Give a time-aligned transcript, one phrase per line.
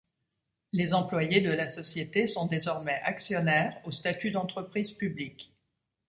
[0.71, 5.53] Les employés de la société sont désormais actionnaires au statut d’entreprise publique.